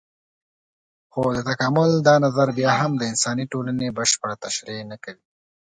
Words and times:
خو 1.11 1.21
د 1.35 1.37
تکامل 1.49 1.89
دا 2.07 2.15
نظر 2.25 2.47
بيا 2.57 2.71
هم 2.81 2.91
د 2.97 3.03
انساني 3.11 3.45
ټولنې 3.51 3.95
بشپړه 3.97 4.35
تشرېح 4.43 4.81
نه 4.91 4.97
کوي. 5.03 5.25